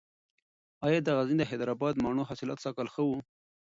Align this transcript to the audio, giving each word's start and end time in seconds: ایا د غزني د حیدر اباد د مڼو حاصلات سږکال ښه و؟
ایا 0.85 0.99
د 1.03 1.09
غزني 1.17 1.37
د 1.39 1.43
حیدر 1.49 1.67
اباد 1.75 1.93
د 1.95 1.99
مڼو 2.05 2.27
حاصلات 2.29 2.57
سږکال 2.65 2.87
ښه 2.93 3.01
و؟ 3.07 3.09